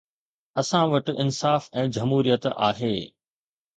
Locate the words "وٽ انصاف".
0.93-1.63